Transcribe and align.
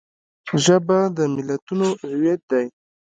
ژبه 0.63 0.99
د 1.17 1.19
ملتونو 1.35 1.87
هویت 2.07 2.41
دی 2.51 2.65